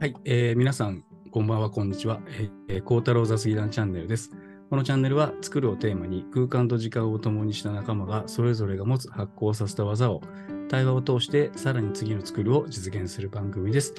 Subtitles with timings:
[0.00, 2.20] はい、えー皆さん、こんばんは、こんにちは。
[2.68, 4.30] えー、孝太郎雑技団チャンネルです。
[4.70, 10.22] このチャンネルは、作るをテーマに空間と時間を共にした仲間が、それぞれが持つ発行させた技を、
[10.68, 13.92] 対話を通して、さらに次の作るを実現する番組です。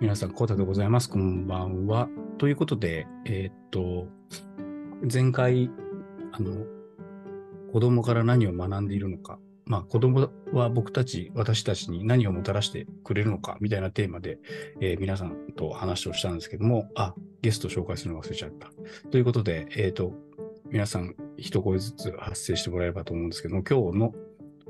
[0.00, 1.10] 皆さん、孝太でございます。
[1.10, 2.08] こんばんは。
[2.38, 4.06] ということで、えーっと、
[5.12, 5.68] 前回、
[6.30, 6.64] あの、
[7.72, 9.40] 子供から何を学んでいるのか、
[9.70, 14.40] まあ、子供は僕たち、私たちに何をもたらしてくれるのか、みたいなテーマで、
[14.80, 18.68] えー皆さんと話をしたんですけども、あ、ゲスト紹介するの忘れちゃった。
[19.10, 20.12] ということで、えっ、と、
[20.70, 24.12] 皆さん一声ずつ発声してもらえればと思うんですけども、今日の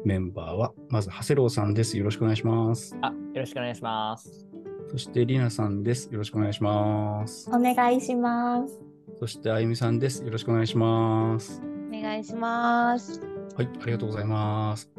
[0.04, 1.96] メンバーは、まず、長谷郎さんです。
[1.96, 2.94] よろしくお願いします。
[3.00, 4.46] あ、よろしくお願いします。
[4.90, 6.10] そして、りなさんです。
[6.12, 7.48] よろしくお願いします。
[7.48, 8.78] お願いします。
[9.18, 10.22] そして、あゆみさんです。
[10.22, 11.62] よろしくお願いします。
[11.88, 13.39] お願いします。
[13.56, 14.90] はい、ありがとうございます。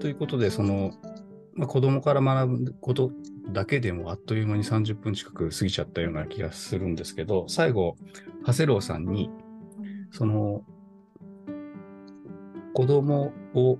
[0.00, 0.92] ということで、その、
[1.54, 3.10] まあ、子供から学ぶこと
[3.50, 7.96] だけでもあっという間に30分近く過ぎちゃったような気がするんですけど、最後、
[8.46, 9.30] 長谷郎さんに、
[10.12, 10.62] その、
[12.74, 13.78] 子供を、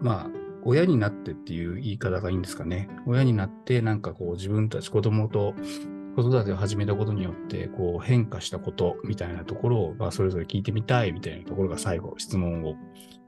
[0.00, 0.30] まあ、
[0.64, 2.90] 親になってっていう言い方がいいんですかね。
[3.06, 5.54] 親になって、なんかこう自分たち子供と
[6.14, 12.74] 子育てを始めたことによって、こう変化したことみたいなところを、まあ、それぞれ聞いてみたいみたいなところが最後質問を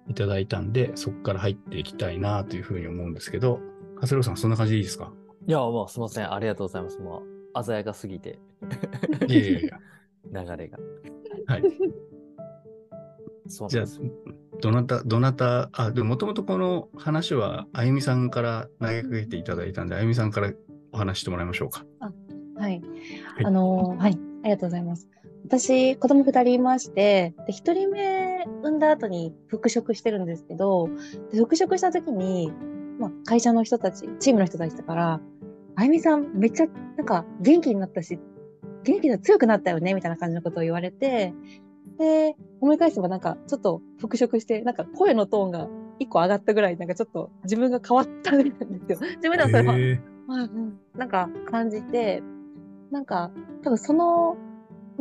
[0.09, 3.61] いただいたんで、そこから入っていきたいなというふうに思うんですけど、
[4.01, 5.13] 長谷郎さん、そんな感じでいいですか？
[5.47, 6.33] いや、もうすみません。
[6.33, 6.99] ありがとうございます。
[6.99, 7.23] も
[7.55, 8.39] う鮮やかすぎて、
[9.29, 9.79] いやいやいや。
[10.45, 10.79] 流れが。
[11.47, 11.63] はい。
[13.69, 20.53] じゃあそうなんです。、どなた、どなた、あ、でももともとこの話は、あゆみさんから投げかけていただいたんで、あゆみさんから
[20.93, 21.85] お話してもらいましょうか。
[22.57, 22.81] はい。
[23.35, 24.13] はいあのーはい。
[24.43, 25.09] ありがとうございます。
[25.45, 30.89] 私、子供二人いまして、で、一人目産んだ後に復職してるんですけど、
[31.33, 32.53] で復職した時に、
[32.99, 35.21] まあ、会社の人たち、チームの人たちだから、
[35.77, 36.67] あゆみさんめっちゃ、
[36.97, 38.19] なんか元気になったし、
[38.85, 41.33] 元気で強くなったよね、みたいな感じのことを言われて、
[41.99, 49.09] で、思い返せばなんか、ちょっと復職して、なんか声のトーンが一個上がったぐらい、なんかちょっと自分が変わったみたいなんですよ。
[49.17, 52.23] 自分ではそれはうんなんか感じて、
[52.91, 53.31] なんか
[53.63, 54.37] 多分その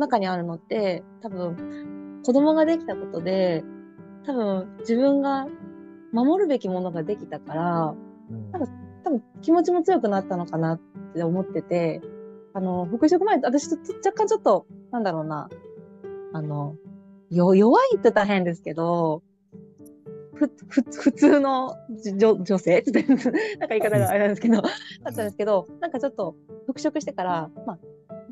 [0.00, 3.64] 中にあるのって、多分子供ができたことで、
[4.26, 5.46] 多分自分が
[6.12, 7.94] 守るべきものができたから、
[8.30, 8.50] うん。
[8.50, 8.68] なんか
[9.04, 10.80] 多分気持ちも強くなったのかなっ
[11.14, 12.00] て思ってて、
[12.52, 15.48] あの、復職前、私と若干ちょっと、なんだろうな、
[16.32, 16.76] あの、
[17.30, 19.22] よ、弱いって言ったら変ですけど、
[20.34, 21.76] ふ、ふ、普通の
[22.16, 22.82] 女女性
[23.58, 24.68] なんか言い方があれなんですけど、だ
[25.10, 26.34] ったんですけど、なんかちょっと
[26.66, 27.78] 復職してから、まあ、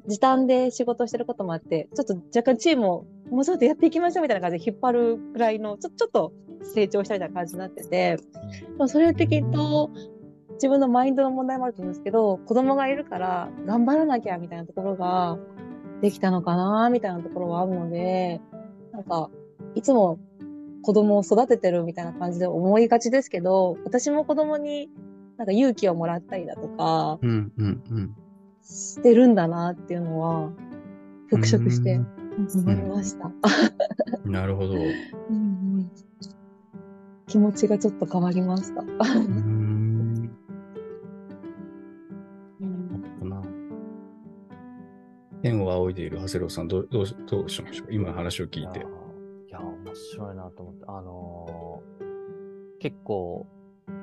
[0.09, 6.33] 時短で仕事してることもあって、ちょっと若干チームをもうちょっとやっていきましょうみたいな感じで引っ張るくらいの、ちょ、ちょっと
[6.63, 8.17] 成長したみたいな感じになってて、
[8.79, 9.91] まあそれってきっと
[10.55, 15.39] 自分のマインドの問題もあると思うんですけど、子供がいるから頑張らなきゃみたいなところが
[16.01, 18.41] できたのかなみたいなところはあるので、
[18.93, 19.31] なんか、
[19.75, 20.19] いつも
[20.83, 24.91] 子供を育ててるみたいな感じで思いがちですけど、私も子供に
[25.37, 28.17] なんか勇気をもらったりだとかうん、うん、うん。
[28.69, 30.51] してるんだなっていうのは、
[31.29, 32.06] 復職してう
[32.59, 33.29] 思いました。
[33.29, 34.75] んなるほど。
[34.75, 35.91] ううんうん
[37.27, 38.83] 気持ちがちょっと変わりました。
[38.83, 38.84] う
[45.65, 47.89] を仰いでいる長谷郎さん、どうどうしどうしましょう？
[47.93, 48.83] 今話を聞いてい
[49.51, 49.61] や。
[49.61, 50.84] 面白いなと思って。
[50.89, 53.47] あのー結構、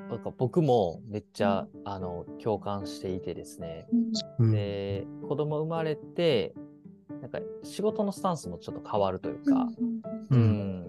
[0.08, 3.86] なんか僕もめっちゃ、あの、共感していてですね。
[4.38, 4.52] うん。
[4.52, 6.54] で、子供生まれて、
[7.20, 9.68] なんか仕事のスタンスもちょっと変わるというか、
[10.30, 10.86] ううんん。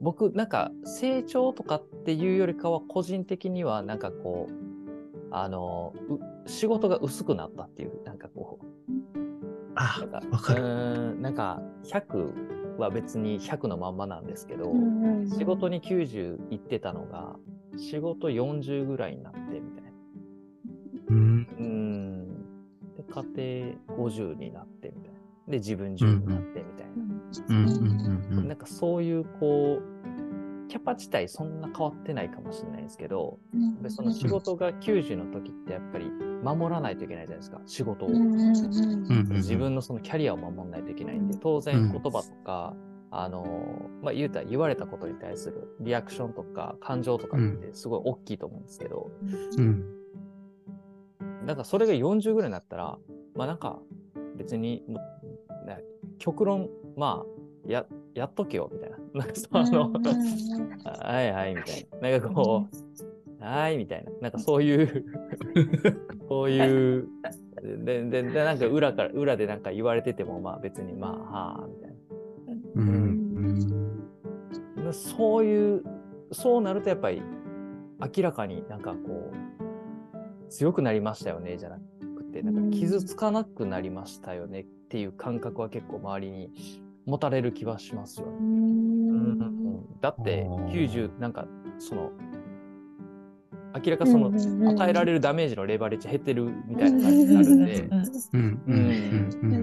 [0.00, 4.52] 僕なんか成長とかっていうよりかは個人的にはなんかこう
[5.30, 8.66] あのう仕事が薄くなったっていうなんかこう。
[9.74, 10.62] あなんかわかる。
[10.62, 17.36] うーんなんか100は別に100のまんまなんですけど、うん仕事に90いってたのが
[17.76, 19.90] 仕事40ぐらいになってみたいな。
[21.08, 21.48] うん。
[21.58, 22.44] うん。
[22.96, 25.18] で家庭50になってみたいな。
[25.48, 26.92] で自分10になってみたいな、
[27.48, 27.70] うん、う
[28.34, 28.48] ん、うん。
[28.48, 29.91] なんかそういうこう
[30.72, 33.38] キャパ自体そんな変わってないかもしれないですけど、
[33.82, 36.06] でその仕事が90の時ってやっぱり
[36.42, 38.36] 守らないといけないじゃないですか仕事を、うんうんうん。
[38.36, 39.28] うんうん。
[39.34, 40.90] 自分のそのキャリアを守らないと。
[40.90, 41.28] いけないん。
[41.28, 42.74] で当然言葉とか、
[43.10, 49.10] あのまあ言うたら言われたことに対するリアクションとか感情とかってすごい大きいと思うんですけど、
[49.58, 49.84] うん。
[51.44, 52.96] なんかそれが40ぐらいになったら
[53.34, 53.78] まあなんか
[54.38, 54.82] 別に
[56.18, 57.26] 極論ま
[57.68, 57.84] あや
[58.14, 58.96] やっとけよみたいな。
[59.14, 59.92] なんかその、
[60.84, 62.10] はいはいみたいな。
[62.10, 65.04] なんかこうはいみたいな、なんかそういう、
[66.28, 67.08] そういう、
[67.84, 71.96] で、で、で、なんか裏から、裏でなんか言われてても、まあ別に、まあ、はあ、みたいな。
[72.74, 73.22] うん
[74.92, 75.82] そういう、
[76.32, 77.22] そうなるとやっぱり
[78.16, 81.78] 明らかになんかこう、強くなりましたよね、じゃな
[82.16, 86.50] くて、なんか傷つかなくなりましたよねっていう感覚は結構周りに
[87.06, 88.32] 持たれる気はしますよね。
[88.38, 89.38] うん。
[90.00, 90.66] だってあー。
[90.68, 91.46] 90、なんか
[91.78, 92.10] その、
[93.84, 94.30] 明らかその
[94.70, 97.88] 与えられるダメージのレバレッジ減ってるみたいな感じになるんで、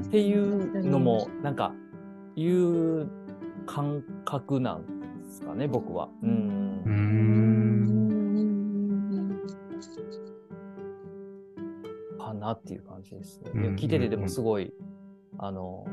[0.07, 1.73] っていうのもなんか
[2.35, 3.07] いう
[3.65, 6.09] 感覚なんですかね僕は。
[6.23, 6.81] うん。
[6.85, 6.89] う
[12.29, 13.51] かなっていう感じですね。
[13.75, 14.73] 聞いててでもすごい、
[15.37, 15.85] あの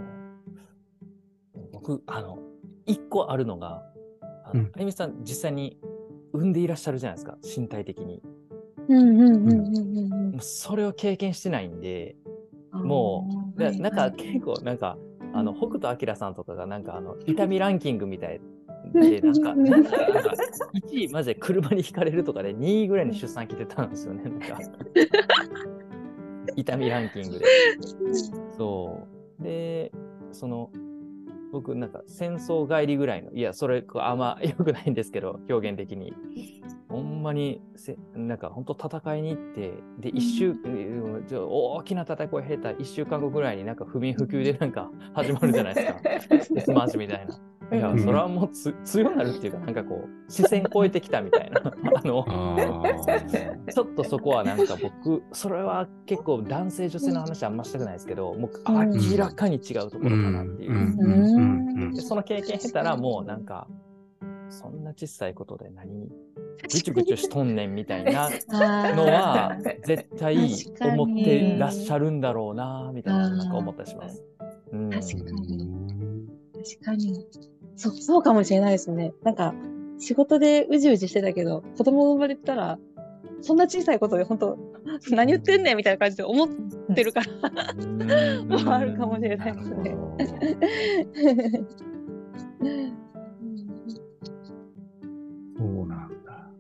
[1.87, 2.39] 僕あの
[2.87, 3.83] 一個あるのが
[4.45, 4.67] あの、うん。
[4.67, 5.79] あゆみさん実際に
[6.33, 8.23] 産んでいらっしゃるじゃないですか身体的に。
[8.89, 12.15] うんうんうんうんもうそれを経験してないんで
[12.73, 14.97] うんもうはなんかはい結構なんか
[15.33, 18.41] あの北斗晶さんとかがなんかあの 痛みランキングみたい
[18.93, 20.35] でなんか なんかなんか
[20.75, 24.59] 1位マジで車にひかれるとかで2位ぐらいに出産来てたんですよね なんか。
[26.55, 27.45] 痛みランキングで。
[28.57, 29.01] そ
[29.41, 29.43] う。
[29.43, 29.91] で
[30.33, 30.71] その
[31.57, 36.15] 僕なんか戦争帰りぐらいのいやそれあんま 良くないんですけど表現的に。
[36.89, 41.27] ほんまにせなんか本当戦いに行ってで一週、うん。
[41.31, 45.81] 大きな戦いを経た1週間後ぐらいになんか不眠不休でなんか 始まるじゃないで
[46.21, 46.55] すか。
[46.55, 47.39] デスマーチみたいな。
[47.73, 52.25] いやうんそれはもうつ 強くなるっていうかなんかこう視線超えてきたみたいな あの
[53.69, 61.95] ちょっとそこはなんか僕、それは結構男性女性の話あんましたくないですけど、もううん明らかに違うところかなっていう。
[61.95, 63.67] でその経験経たらもうなんか、
[64.49, 66.09] そんな小さいことで何
[66.63, 68.31] ぐちゅぐちゅしとんねんみたいな
[68.95, 70.37] のは絶対
[70.81, 74.25] 思ってらっしゃるんだろうなみたいななんか思ったりします。
[74.73, 75.97] うん、確かに
[76.55, 77.56] 確かに。
[77.77, 79.13] そう、そうかもしれないですね。
[79.23, 79.55] なんか、
[79.99, 82.79] 仕事でうじうじしてたけど、子供生まれたら、
[83.43, 84.59] そんな小さいことで本当、
[85.11, 86.49] 何言ってんねんみたいな感じで思っ
[86.95, 87.27] てるから、
[87.79, 89.97] うんもあるかもしれないですね。
[95.59, 96.51] そうなんだ。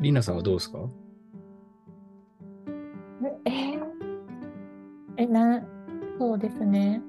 [0.00, 0.78] りなさんはどうですか？
[3.46, 3.50] え？
[3.50, 3.80] ー
[5.16, 5.62] え、な、
[6.18, 7.02] そうですね。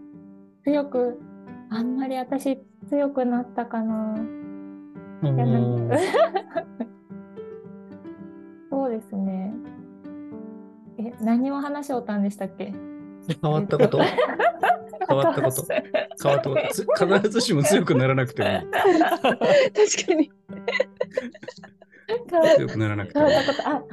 [0.64, 1.20] 強く、
[1.70, 2.60] あんまり私
[2.90, 4.18] 強くなったかな。
[5.24, 5.98] いやなんか
[8.70, 9.54] そうですね。
[10.98, 12.74] え、何を話しおったんでしたっけ？
[13.42, 14.00] 変わったこと
[15.08, 18.50] 変わったこと変わったことつ必ずしも強くならなくても。
[18.72, 20.32] 確かに。
[22.58, 23.84] 強くならなくてもいい変わったこと、あ、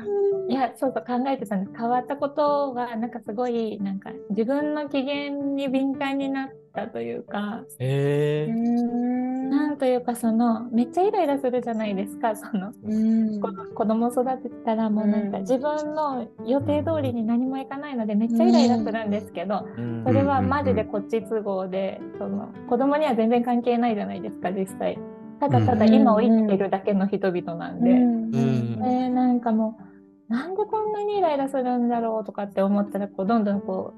[0.52, 1.78] いや、そうそう考えてたんです。
[1.78, 8.46] 変わったことは、なんかすごい、なんか自分の機嫌に敏感になったというか、え。
[8.50, 13.40] ーなんというか、その、めっちゃイライラするじゃないですか、 その、うん。
[13.40, 15.42] こ子供育ててたらもうなんかうん。
[15.42, 20.04] 自分の予定通りに何もいかないのでめっちゃイライラするんですけど、うん。
[20.04, 24.98] それはマジでこっち都合で、その子供には全然関係ないじゃないですか実際。
[25.40, 28.80] ただただ今を生きてるだけの人々なんで、うん。
[28.80, 29.91] でなんかもう
[30.32, 33.92] なんでこんなにイライラするんだろうとかって思ったらこうどんどんこ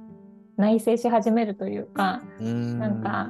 [0.59, 2.79] う内省し始めるというか、うん。
[2.81, 3.29] なんか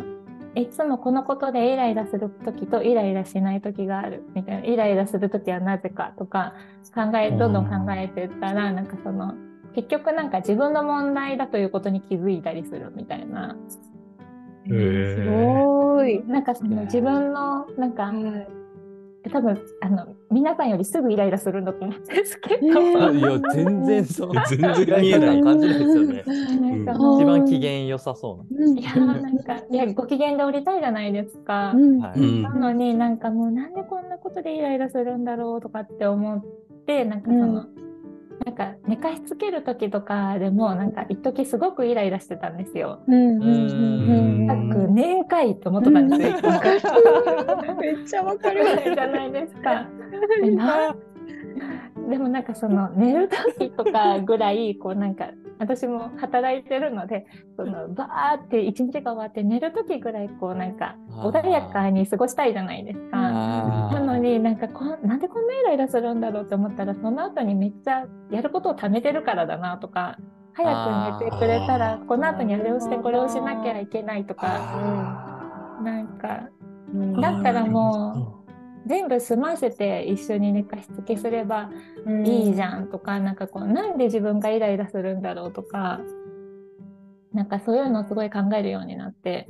[0.54, 6.54] いつもこのことでイライラする時とイライラしない時があるみたいなイライラする時はなぜかとか
[6.94, 9.34] 考えどんどん考えてったらなんかその
[9.74, 13.54] 結局なんか自分の問題だということに気づいたりするみたいな。
[14.66, 15.16] へー。
[15.16, 16.24] すごい。
[16.26, 18.63] なんかその自分のなんかはい
[19.30, 24.32] 多分あの皆さんよりすぐイライラするんだと思うんですけど、えあ いや、全然そう。
[24.48, 26.24] 全然見えない感じないですよね。
[26.26, 31.72] 一番機嫌良さそううんいやなんかいやご機嫌で降りたいじゃないですか。
[31.74, 32.08] うんな。
[32.08, 32.20] はい。
[32.20, 36.44] うんなのになんかもうなんでこんなことでイライラするんだろうとかって思っ
[36.86, 37.68] てなんかその、う
[38.44, 43.00] なんか寝かしつける時とかでもなんか一時すごくイライラしてたんですよ。
[43.06, 43.42] うん。
[43.42, 43.44] うん
[44.42, 46.28] うんたくねえかいと思ってたんですよ。
[47.80, 48.64] めっちゃわかる。
[48.94, 49.86] じゃないですか。
[52.08, 52.42] でもなん。
[52.44, 55.14] かその寝る時とかぐらいこうなん。
[55.14, 63.16] か私も働いてるのでそのバーって一日が終わって寝る時ぐらいこうなんか穏やかに過ごしたいじゃないですか。
[63.16, 70.18] なのになんかこんなんでこんなイライラするんだろうと思ったらその後にめっちゃやることを貯めてるからだなとか
[70.54, 74.46] 早く寝てくれたらこの後にあれをしてこれをしなきゃいけないとか。
[74.48, 76.48] あなんか
[76.92, 77.20] うん。
[77.20, 78.43] だったらも
[78.86, 81.70] 全部済ませて一緒に寝かしつけすれば
[82.24, 86.00] いいじゃんとか、なんかこうなんで自分がイライラするんだろうとか
[87.32, 89.48] なんかそういうのをすごい考えるようになって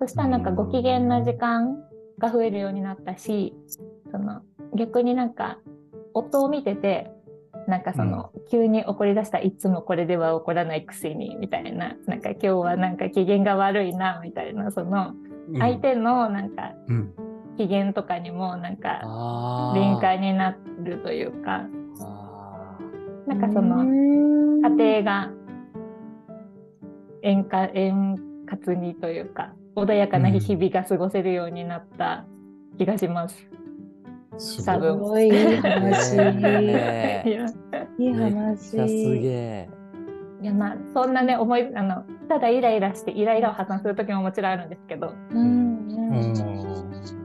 [0.00, 1.78] そしたらなんかご機嫌な時間
[2.18, 3.54] が増えるようになったし
[4.10, 4.42] その
[4.74, 5.58] 逆になんか
[6.12, 7.10] 夫を見てて
[7.66, 15.14] なんかその、急に怒り出したいつもこれでは怒らないくせにみたいななんか今日はなんか機嫌が悪いなみたいなその
[15.58, 17.14] 相手のなんかうん
[17.56, 19.00] 機嫌とかにもなんか
[19.74, 21.66] 敏感になるというか
[22.00, 22.78] あ
[23.26, 25.30] なんかその家庭が
[27.22, 32.24] 円滑円滑にというか穏やかな日々が過ごせるようになった
[32.78, 33.36] 気がします。
[34.38, 34.72] 多すごい。
[34.72, 35.28] すごい。
[35.28, 36.16] いい話。
[36.16, 37.46] ねいや
[37.98, 38.70] い話。
[38.72, 39.68] ちゃすげえ。
[40.42, 45.14] いやまあそんなね思いあのただイライラしてイライラを破産する時ももちろんあるんですけど。
[45.30, 47.18] うんうんうん。
[47.18, 47.23] うん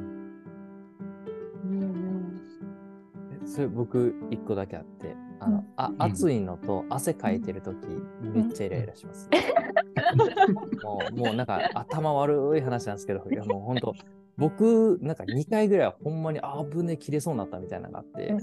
[3.60, 5.96] それ僕一個だけあって、あの、あん。
[6.00, 7.76] 暑いのと汗かいてる時
[8.22, 9.30] めっちゃイライラします。
[10.82, 13.94] もうもうなんか頭悪い話なんですけど、いやもう本当
[14.38, 18.34] 僕なんか2回ぐらいはほんまにあぶね切れそうになったみたいなのがあって、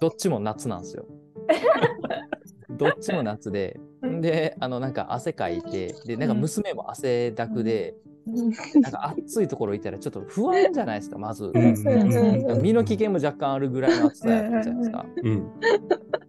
[0.00, 1.06] どっちも夏なんですよ。
[2.76, 3.78] どっちも夏で、
[4.20, 7.94] で、あのなんか汗かいて、で、なんか娘も汗だくで、
[8.26, 11.52] なんか暑いところいたらちょっと不安じゃないですか、まず。
[12.60, 15.06] 身の危険も若干あるぐらいの暑さやったじゃないですか。
[15.22, 15.50] うん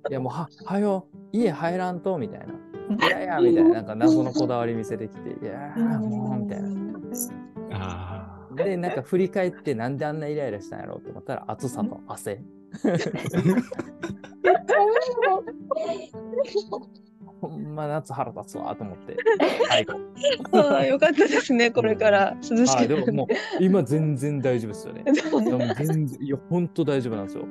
[0.09, 3.07] いやもうは、はよ、家入らんと、みたいな。
[3.07, 6.69] いやいや、みたいな、なんか謎のこだわり見せてきて、いやー、もう、みたいな。
[7.73, 12.41] あで、なんか振り返って、なんであんなイライラしたんやろうと思ったら、暑さと汗。
[17.41, 19.17] ほんま夏腹立つわと思って。
[19.67, 19.93] 最 後。
[20.51, 22.95] ああ、よかったですね、これから涼しはい、く。
[22.95, 25.03] でももう、今全然大丈夫ですよね。
[25.13, 27.45] いやもう全然、いや、ほんと大丈夫なんですよ。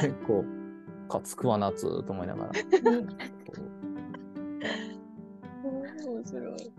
[0.00, 0.44] 結構、
[1.08, 2.50] かつくわ夏と思いながら。
[6.06, 6.72] 面白い。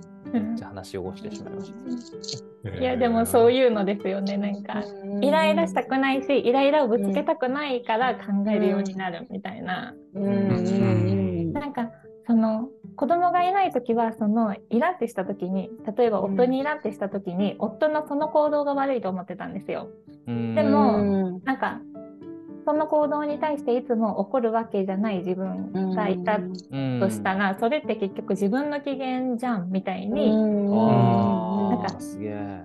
[0.55, 2.69] じゃあ話を汚してしまいました。
[2.69, 4.83] ーいやでもそういうのですよねなんか
[5.21, 11.22] イライラしたくないしイライラをぶつけたくないから考えるようになるみたいな、うんうん
[11.63, 11.91] なんか
[12.27, 12.67] その
[12.97, 19.87] 子供がいない時はそのイラってした時に例えば夫にイラってした時に、夫のその行動が悪いと思ってたんですよ。
[20.27, 20.55] うん。
[20.55, 20.99] でもう
[21.39, 21.43] ん。
[21.45, 21.79] なんか
[22.65, 26.99] その行動に対していつも怒るわけじゃない自分がいたうん。
[26.99, 31.97] としたら、それって結局自分の機嫌じゃんみたいに、あなんか。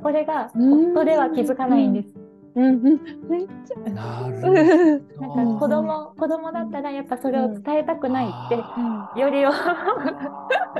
[0.02, 0.90] これがうん。
[0.96, 2.08] 夫では気づかないんです。
[2.58, 5.36] うんうんめっちゃなるうんほど。
[5.36, 9.50] なんか子供子供だったらやっぱそれを伝えたくないって、あよりを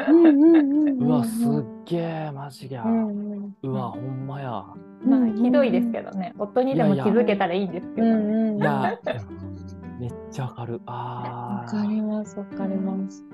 [0.08, 2.82] うんうんうんうわ、すっげえ、マジや。
[2.85, 4.64] うんうわ、ほんまや。
[5.04, 10.80] まあひどいですけどね夫にでも気づけたらいいんですけど、うんうんいや、うんめっちゃわかる。
[10.87, 11.76] ああ。
[11.76, 13.25] わかります、わかります。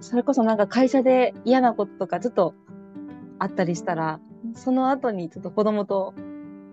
[0.00, 2.54] それこそなんか会社で嫌なこととかちょっと
[3.38, 4.20] あったりしたら、
[4.54, 6.14] その後にちょっと子供と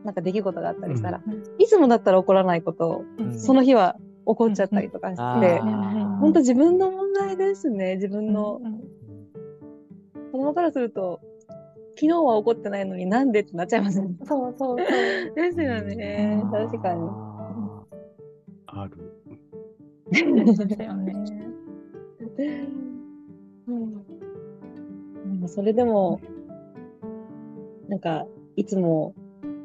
[0.03, 3.95] なんか出来事があったりしたら、うんいつもだったら怒らないことを、うんその日は
[4.25, 5.59] 怒っちゃったりとかして、
[6.19, 7.95] 本当自分の問題ですね。
[7.95, 8.81] 自分のうん
[10.31, 11.21] 子供からすると、
[11.95, 14.15] 昨日は怒ってないのになんでってなっちゃいますね。
[14.25, 16.43] そうそうそうですよね。
[16.51, 17.07] 確かに。
[17.07, 17.85] あ
[18.65, 19.13] ある。
[20.09, 20.19] で
[20.55, 21.13] すよね
[23.65, 26.19] うん、それでも、
[27.87, 29.13] なんか、いつも、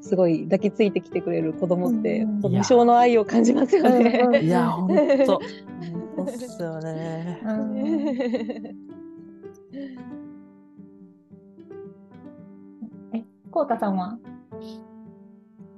[0.01, 4.41] すごい抱きついてきてくれる子供って、無償の愛を感じますよね。
[4.43, 4.89] いや、ほん
[5.27, 5.41] と。
[6.17, 7.41] ほんとっすよね。
[7.45, 8.09] うん。
[13.15, 14.19] えこうたさんは？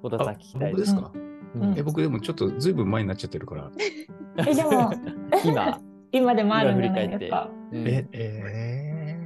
[0.03, 1.13] 小田さんあ聞きたい僕ですか、
[1.55, 1.75] うん。
[1.79, 3.71] え僕でもちょっとずいぶん前になっちゃってるから。
[4.47, 4.93] えでも
[5.45, 5.81] 今、
[6.13, 7.51] 今でもあるんじゃないですか？
[7.73, 7.87] うん。
[7.87, 9.19] え、え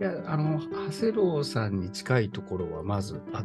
[0.00, 3.44] いや、あの、長谷郎さんに近いところはまずあっ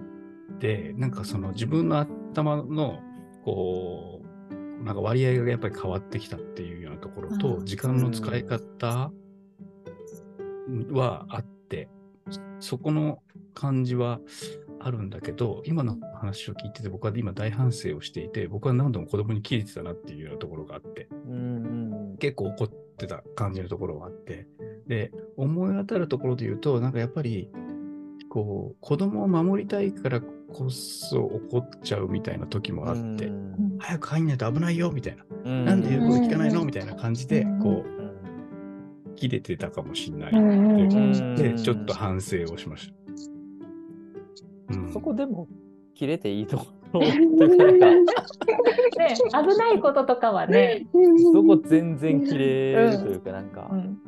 [0.61, 2.99] て、なんかその自分の頭の、
[3.43, 9.11] こう、なんか割合がやっぱり変わってきたっていうようなところと、うん時間の使い方
[10.91, 11.89] はあって、
[12.59, 13.19] そこの
[13.53, 14.19] 感じは
[14.79, 24.47] あるんだけど、今の話を聞いてて僕は今大反省をしていて、僕は何度も子供に切れてたなっていうようなところがあって、うん結構怒ってた感じのところがあって、
[24.87, 27.49] で、思い当たるところで言うと、なんかやっぱり、
[28.29, 30.21] こう、子供を守りたいから
[30.53, 33.77] こそ怒っちゃうみたいな時もあって、うん。
[33.79, 35.65] 早く入んないと危ないよみたいな、うん。
[35.65, 40.31] なんで言うこと聞かないのみたいな感じでうん、こう切れてたかもしれない。
[40.34, 40.93] うんうん。
[40.93, 42.91] うんで、ちょっと反省をしまし
[44.70, 44.75] た。
[44.75, 44.93] うん。
[44.93, 45.48] そこでも
[45.93, 50.88] 切れていいところというか、なんか、ね、危ないこととかはね、
[51.34, 53.70] そこ全然切れるというか、なんか。
[53.72, 54.00] う、ん、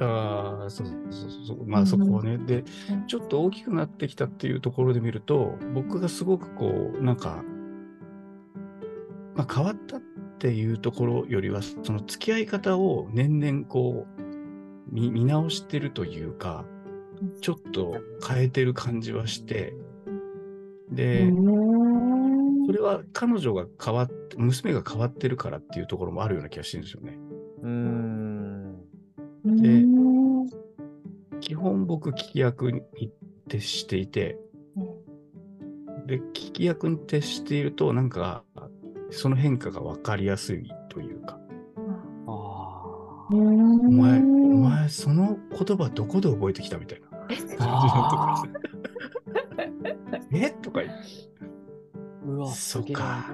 [0.00, 1.66] ああ、そうそうそうそう。
[1.66, 2.38] まあそこをね。
[2.38, 7.44] で、うんちょっと大きくなってきたっていうところで見ると、僕がすごくこう、なんか、
[9.34, 10.00] まあ変わったっ
[10.38, 14.22] ていうところよりは、その付き合い方を年々こう、
[14.90, 16.64] 見見直してるというか、
[17.42, 19.74] ちょっと変えてる感じはして、
[20.90, 21.30] で、
[22.66, 27.18] それは彼女が変わって、娘が変わってるからっていうところもあるような気がしてるんですよね。
[27.62, 28.50] うーん。
[29.44, 29.89] で基
[31.60, 32.82] 本僕、聞き役に
[33.48, 34.38] 徹していて、
[36.06, 38.42] で、聞き役に徹していると、なんか、
[39.10, 41.38] その変化が分かりやすいというか、
[42.26, 47.08] あおお前、お前、その言葉どこで覚えてきたみたいな。
[47.10, 47.50] 感じの
[48.10, 48.42] ところ
[50.32, 50.50] でえ？
[50.62, 53.30] とか言って、ーうわ、そっか。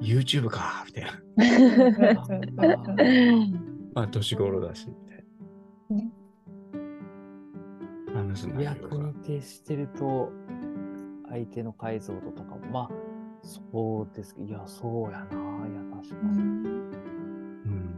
[0.00, 0.84] YouTube か。
[0.86, 1.12] みたいな。
[3.94, 4.88] まあ、年頃だし、
[8.32, 9.12] 話す内容役にが。
[9.24, 10.30] 徹してると、
[11.28, 12.90] 相手の解像度とかも、まあ、
[13.42, 16.40] そうですけど、いや、そうやな、いや、確かに。
[16.40, 17.92] うん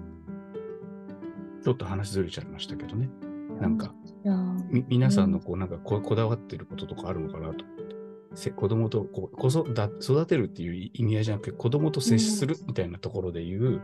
[1.62, 3.08] ちょっと話ずれちゃいましたけどね。
[3.58, 3.94] なんか、
[4.68, 7.64] み皆さんのこうなんかここだわってることとかあるのかなと。
[8.34, 13.80] せ子供とこうこそだ育てるっていう意味合いじゃなくて子供と接するみたいなところで言う、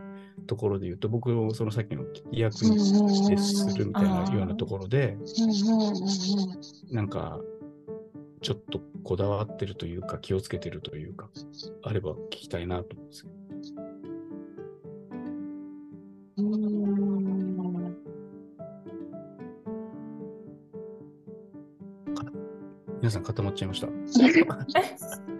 [0.47, 2.79] ところで言うと僕もそのさっきの役に
[3.27, 5.17] 接するみたいなようなところで
[6.91, 7.39] なんか
[8.41, 11.29] ちょっとこだわってるというか気をつけてるというか
[11.83, 13.41] あれば聞きたいなと思うんですけど。
[23.01, 23.87] 皆さん固まっちゃいました。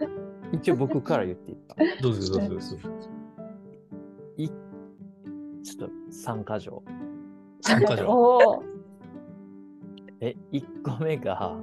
[0.52, 1.76] 一応僕から言っていった。
[2.02, 3.11] どうぞどうぞどうぞ。
[6.22, 6.82] 3か条。
[7.60, 8.62] 三か条。
[10.20, 11.56] え、1個目が、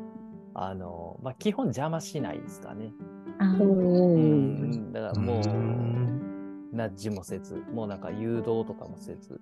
[0.54, 2.92] あの、まあ、基本邪魔しないですかね。
[3.40, 4.92] うん。
[4.92, 9.40] だからもう、ナッジもせず、もうなんか誘導とかもせず、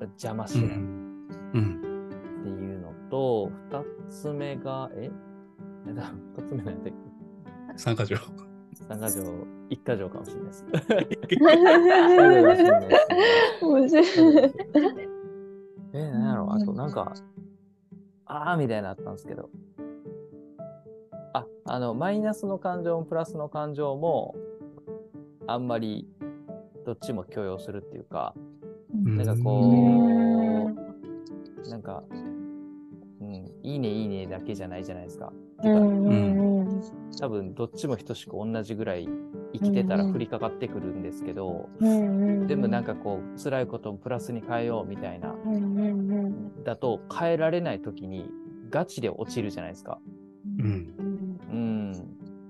[0.00, 0.76] 邪魔しない。
[0.76, 1.82] うん。
[2.40, 5.10] っていうのと、2つ目が、え、
[5.86, 6.94] 2つ目なんだっ
[7.76, 8.16] け ?3 か条。
[8.88, 9.22] 三か条、
[9.70, 10.64] 一か条かもしれないです。
[13.62, 14.04] 面白い。
[15.94, 17.12] え、なんやろあとなんか、
[18.26, 18.82] あーみたい。
[18.82, 19.50] なあったんですけど。
[21.34, 24.34] あ、あの、マイナスの感情もプラスの感情も、
[25.46, 26.08] あんまり
[26.84, 28.00] どっちも許容するってい。
[28.00, 28.34] うか、
[29.04, 30.70] なんかこ
[31.66, 32.02] う、なんか、
[33.20, 33.76] うん、い。
[33.76, 33.78] い。
[33.78, 34.04] ねい。
[34.04, 34.08] い。
[34.08, 34.84] ねだけじゃない。
[34.84, 35.04] じゃない。
[35.04, 35.32] ですか。
[35.62, 35.78] てか
[37.20, 39.08] 多分どっちも等しく同じぐらい
[39.52, 41.68] 生きてたら降りかかってくるんですけど、
[42.46, 45.34] でもなんかこう辛いことをプラスに変えようみたいな
[46.64, 48.30] だと変えられない時に
[48.70, 49.98] ガチで落ちるじゃないですか。
[50.58, 50.94] うん
[51.50, 51.92] うん。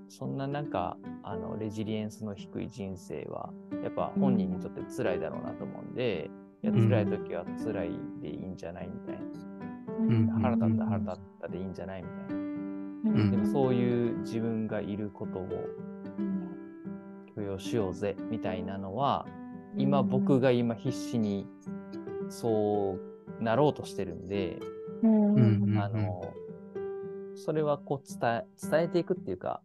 [0.09, 3.49] そんななんかあのレジリエンスの低い人生は
[3.83, 6.29] やっぱ本人にとって辛いだろうなと思うんで、
[6.61, 7.91] いやうん辛い時は辛い
[8.21, 9.21] でいいんじゃないみたいな。
[9.99, 12.52] うん腹立ったら腹立ったでいいんじゃないみたいな。
[13.09, 13.31] ん。
[13.31, 15.47] でもそういう自分がいることを
[17.35, 19.25] 許容しようぜみたいなのは、
[19.77, 21.47] 今僕が今必死に
[22.29, 22.97] そ
[23.39, 24.59] うなろうとしてるんで、
[25.03, 25.77] うん。
[25.79, 26.33] あの、
[27.35, 29.61] それはこう伝え、伝えていくっていうか、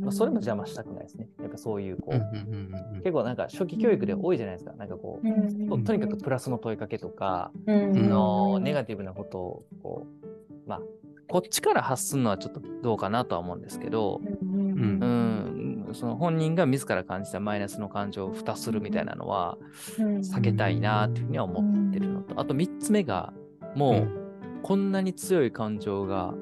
[0.00, 1.28] まあ、それも邪魔したくないですね。
[1.40, 4.72] やっぱそういうこう、結構なんか初期教育で多いじゃないですか。
[4.72, 10.23] なんかこう、ととにかくプラスの問いかけとか、あのネガティブなことをこう、まあ、
[11.28, 19.58] こっちから発するのはちょっとどうかなとは思うんですけど、うんうん、その本人が自ら感じたマイナスの感情を蓋するみたいなのは
[19.98, 23.32] 避けたいなっていうふうには思ってるのと、あと3つ目が、
[23.74, 24.08] もう、
[24.62, 26.34] こんなに強い感情が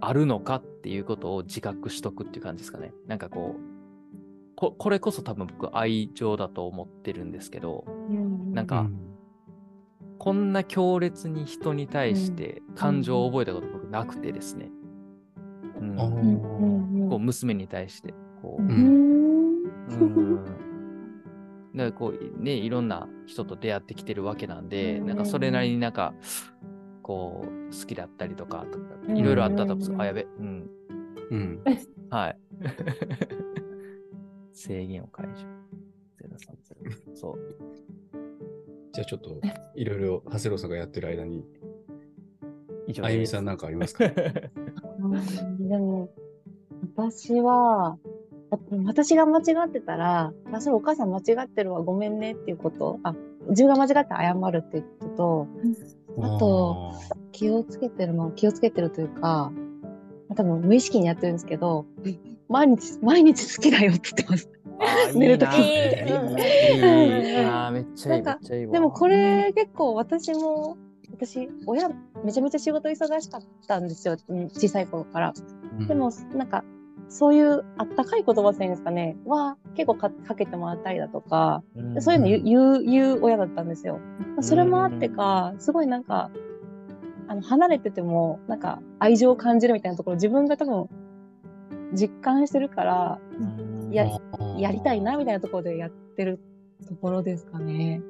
[0.00, 2.92] あるのかっていうことを自覚しとくっていう感じですかね。
[3.06, 3.60] なんかこう、
[4.56, 7.84] ここれこそ多分僕愛情だと思ってるんですけど、
[8.52, 8.88] なんか、
[10.20, 14.70] こんな強烈に人に対して感情を覚えたこと僕なくてですね。
[15.80, 20.44] うんこう娘に対して、こう、うんうん。
[20.44, 20.54] だか
[21.74, 26.12] らこうね、いろんな人と出会ってきてるわけなんで、うんなんかそれなりになんか、
[27.02, 28.66] こう、好きだったりとか、
[29.08, 30.70] いろいろあったと思うんですあ、やべ、うん。
[31.30, 31.62] うん
[32.10, 32.38] はい。
[34.52, 35.46] 制限を解除。
[36.28, 37.16] 030。
[37.16, 37.38] そう。
[39.00, 39.40] じゃあちょっと
[39.74, 41.46] いろいろ長谷郎さんがやってる間に、
[43.02, 44.06] あゆみさんなんかありますか？
[44.08, 46.10] でも、
[46.96, 47.96] 私は、
[48.84, 52.98] 私が間違ってたら、あ、それお母さん間違ってるわ、ごめんねっていうこと。
[53.02, 53.14] あ、
[53.48, 55.48] 自分が間違って謝るっていうことと、
[56.22, 56.92] あと、
[57.32, 59.50] 気をつけてるの、気をつけてるというか、
[60.36, 61.86] 多分無意識にやってるんですけど、
[62.48, 64.50] 毎日、毎日好きだよって言ってます。
[65.14, 65.56] 寝る時。
[65.58, 66.38] いいな。
[66.38, 68.66] いいいいあーめっちゃいい。
[68.70, 70.76] でもこれ結構私も、
[71.12, 71.88] 私、親、
[72.24, 75.34] めちゃめちゃ仕事忙しかったんですよ、うん小さい頃から。
[75.78, 75.86] うん。
[75.86, 76.64] でも、なんか、
[77.08, 82.02] そういうあったかい言葉っていうんですかね、は結構かかけてもらったりだとか、うん。
[82.02, 83.98] そういうの言う言う言う親だったんですよ。
[84.40, 86.30] それもあってか、すごいなんか、
[87.26, 90.88] あの、離れてても、なんか、愛情を感じるみたいなところ、自分が多分、
[91.92, 94.08] 実感してるから、うんや
[94.58, 96.40] やりたいな、みたいなところでやってる
[96.88, 98.00] ところですかね。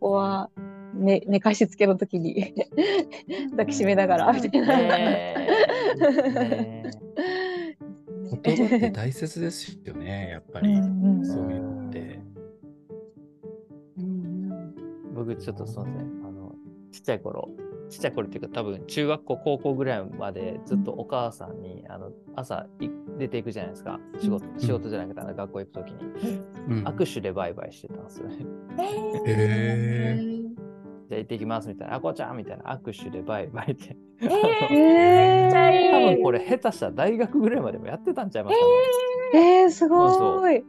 [0.00, 0.50] ここは、
[0.94, 2.54] ね、寝かしつけの時に
[3.52, 4.76] 抱きしめながら、みたいな。
[4.76, 5.34] ね
[8.42, 10.72] 言葉って大切ですよね、やっぱり。
[10.72, 12.20] うんそういうのって。
[13.98, 14.74] うん
[15.14, 16.26] 僕ちょっとすみません。
[16.26, 16.54] あの、
[16.92, 17.50] ちっちゃい頃、
[17.90, 24.00] ちっちゃい頃っていうか多分中学校、高校ぐらいまでずっとお母さんに、あの、朝い出ていくじゃないですか。
[24.20, 26.40] 仕事、仕事じゃなくて、学校行くときに。
[26.68, 28.36] うん握手でバイバイしてたんですよね。
[29.26, 30.70] へー
[31.10, 31.96] じゃあ行ってきますみたいな。
[31.96, 33.96] あこちゃんみたいな握手でバイバイって。
[34.20, 39.62] えー多分これ下手したら大学ぐらいまでもやってたんちゃいますかね。
[39.62, 40.64] えー、すごい。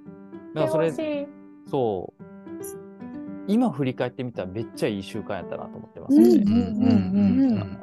[0.55, 1.27] だからそれ欲、しい
[1.69, 2.23] そう。
[3.51, 6.17] 今振り返ってみたらめっちゃいい習慣やったなと思ってます。
[6.17, 6.43] ね。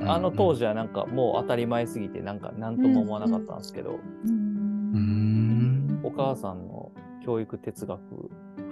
[0.07, 6.01] あの当時はなんかもう当たり前すぎてなんか何とも思わなかったんですけど、うん。
[6.03, 6.91] お母さんの
[7.25, 8.01] 教育哲学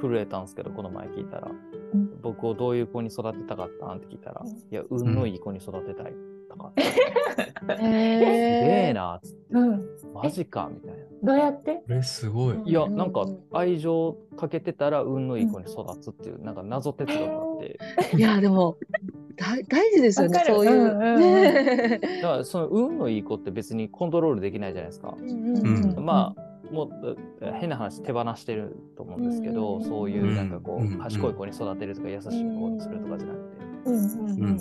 [0.00, 1.56] 震えたんですけどこの前聞いたら、うん
[2.20, 6.12] 僕をどういう子に育てたかったんって聞いたら、うんいや運のいい子に育てたい
[6.48, 6.82] とか、す
[7.80, 9.38] げええなっつって。
[9.50, 9.86] うん。
[10.14, 11.04] マジかみたいな。
[11.22, 11.74] どうやって？
[11.74, 12.62] これすごい。
[12.64, 17.78] いや、うんなんか愛情かけてたら運のいい子に育つっていう、なんか謎哲学があって、
[18.16, 18.76] いや、でも、
[19.36, 20.72] 大大事ですよねそういう。
[20.72, 21.20] うんうんうん。
[21.20, 25.14] ねだからその運のいい子って別にコントロールできないじゃないですか。
[25.18, 32.30] うんうんうんまあ、もうえ変な話手放してると思うんですけど、うんそういうなんかこう、うん賢い子に育てるとか優しい子
[32.70, 33.56] にするとかじゃなくて、
[33.86, 34.42] うんうん。
[34.42, 34.58] うん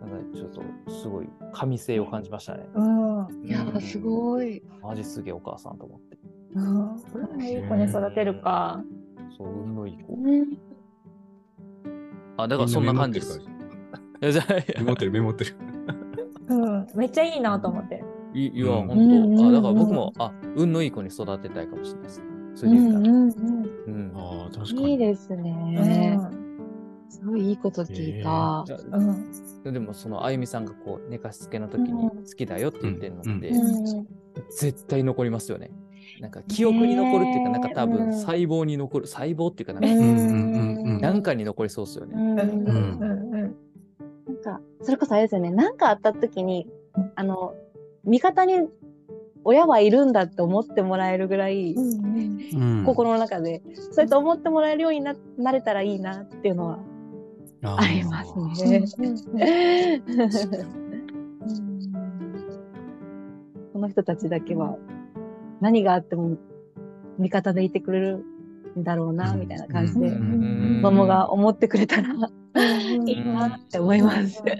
[0.00, 2.66] なんかちょっとすごい神性を感じましたね。
[2.74, 4.62] うんいや、すごい。
[4.82, 6.18] マジすげえお母さんと思って。
[6.54, 8.82] うんいい子に育てるか。
[9.38, 10.14] そう、運のいい子。
[10.14, 10.58] うん
[12.36, 13.40] あ、だからそんな感じです。
[14.20, 14.30] メ
[14.84, 15.54] モってる、メモってる。
[16.48, 18.02] うん、めっちゃいいなと思って。
[18.34, 22.22] いいや、うん本うん当、あ、だから僕も、あ、運のいい子に育てたいかもしれないです。
[22.54, 22.98] それで言ったら。
[22.98, 23.32] うんうん
[23.86, 24.98] うんああ、確かうんいいに。
[24.98, 26.16] ですうね。
[26.16, 26.41] ん
[27.12, 28.64] すごいいいこと聞いた。
[28.66, 29.30] じゃうん。
[29.66, 34.06] あでも、そのあゆみさんがこう寝かしつけの時に好きだよって言ってるのって、うん。
[34.50, 35.70] 絶対残りますよね。
[36.20, 41.00] なんか記憶に残るっていうか、なんか多分うん細胞に残る、細胞っていうか、なんかうん。
[41.00, 42.14] なんかに残りそうですよね。
[42.16, 45.50] なんか、それこそあれですよね。
[45.50, 46.66] なんかあった時に、
[47.14, 47.54] あの、
[48.04, 48.68] 味方に
[49.44, 52.84] 親はいるんだって思ってもらえるぐらい、うん。
[52.86, 56.78] 心の中で、そうやって思ってもらえるようにななれたらいいなっていうのは
[57.64, 58.34] あります
[59.32, 60.02] ね。
[63.72, 64.76] この人たちだけは
[65.60, 66.36] 何があっても
[67.18, 68.24] 味方でいてくれるん。
[68.78, 70.16] だろうな、みたいな感じで、子
[70.82, 74.42] 供が思ってくれたらいいなって思います。
[74.46, 74.54] え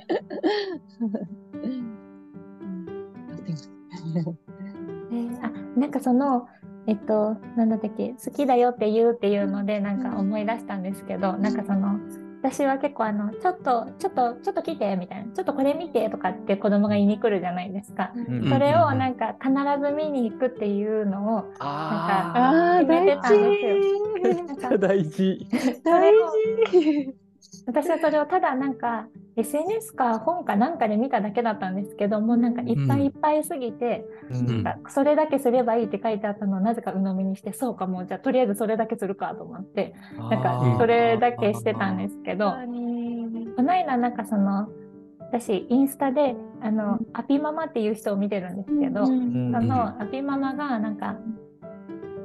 [5.14, 5.90] ーあなん。
[5.90, 6.46] かその
[6.86, 7.70] えっとなん。
[7.70, 10.02] だったっけ好きだよって言うっていうのでなん。
[10.02, 10.82] か思い出したん。
[10.82, 11.54] ですけどなん。
[11.54, 11.98] かその
[12.42, 18.12] 私は結構あのちょっとちょっとちょっと来てみたいなちょっとこれ見てとかって子供が言いに来るじゃないですか。
[18.14, 19.50] うんそれをなんか必
[19.81, 25.46] ず見に行くっていうのをあああ、決め大てたんですよ大事。
[25.85, 27.14] 大事。
[27.66, 34.62] 私はそれをただなんか SNS か本かなんかで見ただけだったんですけどもうなんかいっぱいいっぱいすぎて、うん。
[34.62, 44.68] なんかそれだけすればいいって書いてあったのをなぜか鵜呑みにしてそうかもうじゃあとりあえずそれだけするかと思ってなんかそれだけしてたんですけどこの間なんかその
[45.20, 49.53] 私インスタであのアピママっていう人を見てるんですけど、うん。
[49.53, 51.16] そのアピママがなんか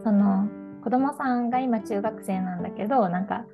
[0.04, 0.50] その
[0.84, 3.46] 子供さんが今中学生なんだけどなんか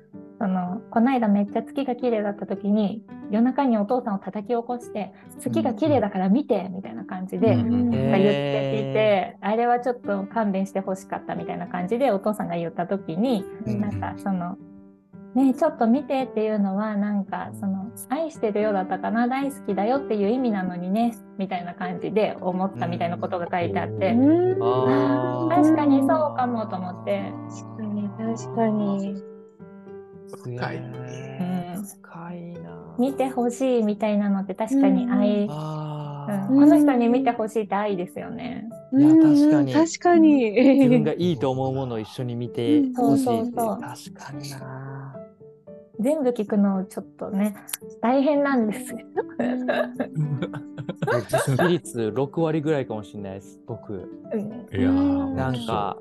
[0.44, 13.80] そのこの間めっちゃ月が綺麗だった時に夜中にお父さんを叩き起こして月が綺麗だから見てみたいな感じで、言っていて、あれはちょっと勘弁してほしかったみたいな感じでお父さんが言った時に、うん。
[13.80, 14.58] なんかその
[15.34, 25.48] ねちょっと見てっていうのはなんかその愛してるよだったかな大好きだよっていう意味なのにねみたいな感じで思ったみたいなことが書いてあって、うん。
[25.48, 29.33] 確かにそうかもと思って、確かに、確かに。
[30.32, 32.94] 深いうん深いな。
[32.98, 35.50] 見てほしいみたいなのって確かに愛、うん。
[35.50, 38.68] あこの人に見てほしいって愛ですよね。
[38.92, 39.22] いやうん。
[39.22, 39.72] 確かに。
[39.72, 40.50] 確かに。
[40.78, 43.80] 自分がいいと思うものを一緒に見てほしいってそうそうそう。
[43.80, 45.16] 確かにな。
[46.00, 47.56] 全部聞くのちょっとね
[48.02, 48.98] 大変なんですよ。
[51.30, 53.94] 実施率6割ぐらいかもしれないです、僕。
[53.94, 54.40] うん。
[54.40, 55.98] いやーなんか、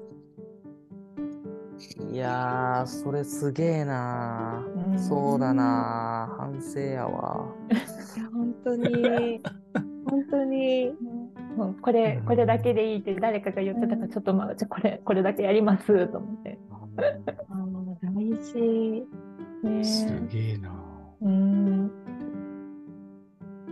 [2.11, 7.45] いやー、それすげえなうんそうだな反省やわ。
[7.71, 7.75] い
[8.19, 9.41] や本当に、
[10.09, 10.93] 本当に。
[11.57, 16.57] もうこれこれだけでいいって誰かが言ってたからちょっとまあじゃあこれこれだけやりますと思って。
[17.49, 19.07] あー大事。
[19.63, 20.71] ねすげえな。
[21.21, 21.91] うん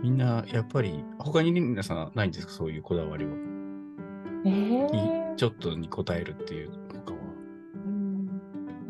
[0.02, 2.52] みんな、やっぱり、他に皆さんないんですか？
[2.52, 3.30] そういうこだわりは。
[4.44, 6.70] えいーちょっとに応えるっていう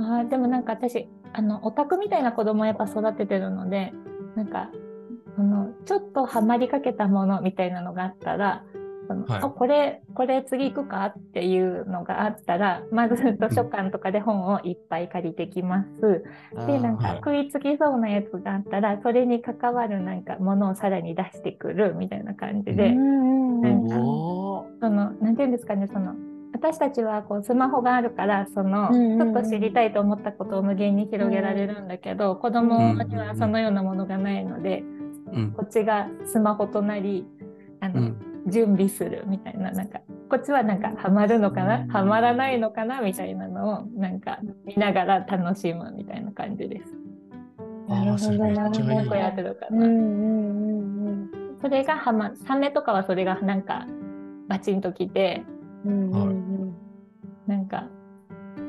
[0.03, 3.93] あーでもなんか私あのオタクみたいな子供をやっぱ育ててるので
[4.37, 4.71] なんか
[5.37, 8.65] そのちょっとハマりかけたものみたいなのがあったら
[9.09, 16.25] そのはいあこれこれ次行くかっていうのがあったらまず図書館とかで本をいっぱい借りてきます。
[16.67, 22.89] でなんはいか食いつきそうなやつがあったらそれに関わるなんかものをさらに出してくるみたいな感じで。
[22.89, 26.15] うんなんかおそのなんていうんですかねその
[26.53, 29.35] 私たちはこうスマホがあるからその、うんうんうん。
[29.35, 34.85] ちょっと知りたいと思ったことを無限に広げられるんだけど、子供にはそのようなものがないので、
[35.33, 35.53] うん。
[35.53, 37.27] こっちがスマホとなり
[37.81, 38.17] あの、うん。
[38.49, 41.89] 準備するみたいななんかこっちはなんかハマるのかな、うん。
[41.89, 43.01] ハマらないのかな？
[43.01, 46.93] みたいなのをなんか見ながら楽しむみたいな感じです。
[51.61, 53.87] それがハマサメとかはそれがなんか
[54.49, 55.45] バチンときて
[55.85, 56.75] うんうんうん
[57.47, 57.89] なんか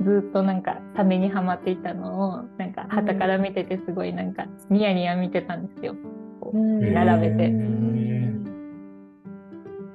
[0.03, 5.95] ずっとなんかサメにはまっていたのをなんか旗から見ててすごいなんかニヤニヤ見てたんですよ。
[6.53, 8.43] うん並べてうん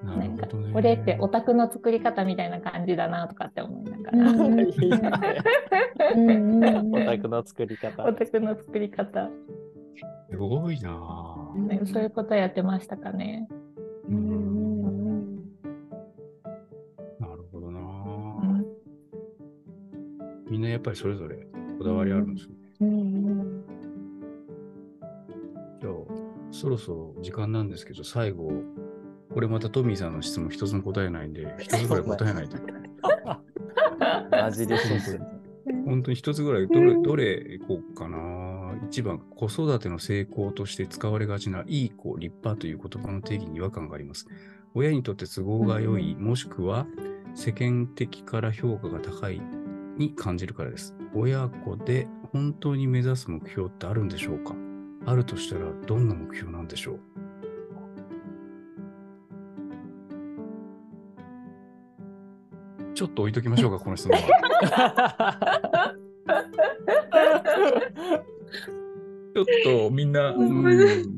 [0.05, 0.47] ななんか。
[0.73, 4.19] これってオタクの作り方みたいな感じだなとかって思いながら。
[6.93, 8.13] オタクの作り方オ。
[8.13, 9.29] タクの作り方、
[10.31, 10.91] すごいな
[11.85, 13.49] そういうことやってましたかね。
[14.09, 14.58] うんうん
[20.59, 21.37] みんなやっぱりそれぞれ
[21.79, 22.55] こだわりあるんですね。
[22.81, 22.95] うんう
[23.45, 23.65] ん
[25.81, 25.93] じゃあ、
[26.51, 28.51] そろそろ時間なんですけど、最後、
[29.33, 32.59] これまたトミーさんの質問一つも答えないんで、 一つぐらい答えないと。
[34.33, 35.21] マジで信じてる。
[35.85, 38.77] 本当に一つぐらい、どれ、どれいこうかな。
[38.89, 44.27] 一番、子育ての成功として使われがちな、いい子、立派という言葉の定義に違和感があります。
[44.75, 46.89] 親にとって都合が良い、もしくは
[47.37, 49.41] 世間的から評価が高い
[49.99, 50.95] に感じるからです。
[51.15, 54.55] 親子で本当に目指す目標ってあるんでしょうか？
[55.07, 57.01] あるとしたら、どんな目標なんでしょう？
[62.95, 65.95] ちょっと置いときましょうか、この質問は。
[69.35, 69.45] ちょっ
[69.89, 71.18] とみんな、うーん、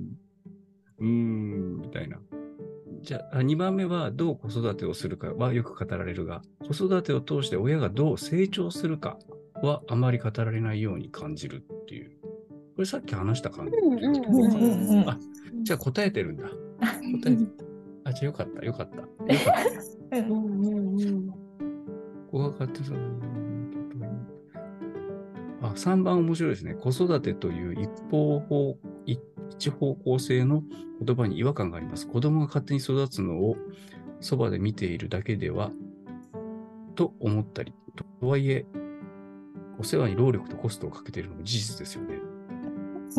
[3.10, 9.18] じゃあ、2番目はどう子育てをするかはよく語られるが、子育てを通して親がどう成長するか
[9.64, 12.12] はあまり語られないように感じるっていう。
[12.22, 12.26] こ
[12.78, 13.72] れさっき話した感じ。
[15.08, 15.18] あ、
[15.64, 16.44] じゃあ答えてるんだ。
[16.44, 16.54] 答
[17.32, 17.46] えて
[18.04, 18.96] あ、じゃあよかった、よかった。
[18.96, 19.54] よかっ
[20.12, 20.18] た。
[20.18, 21.34] うんうんうんうんこ
[22.30, 22.98] こが勝手そう。
[25.62, 26.74] あ、3番面白いですね。
[26.74, 28.78] 子育てという一方方、
[29.50, 30.62] 一方向性の
[31.04, 32.06] 言葉に違和感があります。
[32.06, 33.56] 子供が勝手に育つのを
[34.20, 35.70] そばで見ているだけでは、
[36.94, 37.74] と思ったり。
[38.20, 38.66] とはいえ、
[39.78, 42.18] お世話に労力とコストをかけているのも事実ですよね。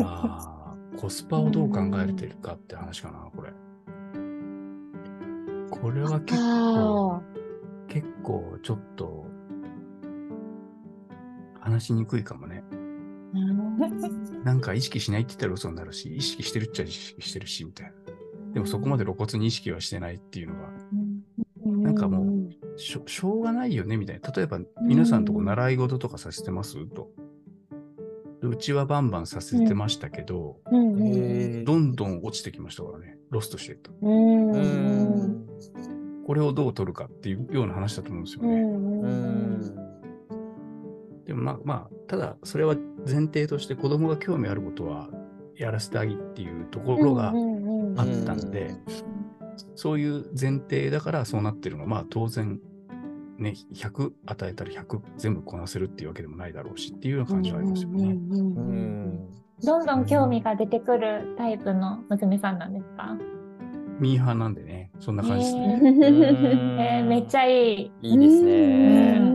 [0.00, 3.52] ああ、コスパをどう考えてるかって話かな、これ。
[5.70, 7.14] これは結構。
[7.16, 7.22] あ
[7.88, 9.26] 結構ちょっと
[11.60, 12.64] 話しにくいかもね。
[13.34, 17.92] ーなんか意識しないって言ったら嘘になるし、意識してるっちゃ意識してるし、みたいな。
[18.54, 20.68] でもそこまで露骨に意識はしてないっていうのが、
[21.64, 24.30] なんかもうしょしょうがないよね、みたいな。
[24.30, 26.86] 例えば皆さんとこ習い事とかさせてます？
[26.86, 27.10] と。
[28.42, 33.16] うちはバンバンさせてましたけど、どんどん落ちてきましたからね。
[33.30, 33.92] ロストしていった。
[34.02, 34.62] うんううん
[35.28, 35.46] ん。
[36.26, 39.81] これをどう取るかっていうような話だと思うんですよね。
[41.26, 42.74] でもまあまあ、ただそれは
[43.06, 45.08] 前提として子供が興味あることは
[45.56, 47.28] やらせてあげっていうところが
[47.96, 48.74] あったんで、
[49.76, 52.58] そういう前提だからそうなってるのは、まあ当然、
[53.38, 58.16] ね、100与えたら100全部こなせるっていうわけでもないだろうしっていうような感じはありますよね。
[59.64, 63.16] どんどん興味が出てくるタイプの娘さんなんですか？
[64.00, 65.80] ミーハーなんでね、そんな感じですね。
[66.98, 67.92] えーめっちゃいい。
[68.02, 69.31] いいですうね。